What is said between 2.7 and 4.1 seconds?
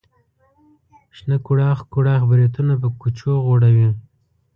په کوچو غوړوي.